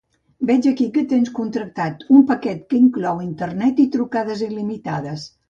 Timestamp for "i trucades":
3.87-4.45